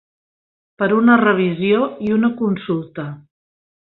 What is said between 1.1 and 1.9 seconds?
revisió